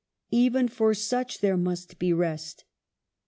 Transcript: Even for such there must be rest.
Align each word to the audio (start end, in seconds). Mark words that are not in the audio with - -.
Even 0.31 0.67
for 0.67 0.95
such 0.95 1.41
there 1.41 1.55
must 1.57 1.99
be 1.99 2.11
rest. 2.11 2.65